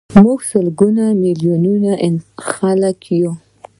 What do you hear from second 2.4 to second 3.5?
خلک یو.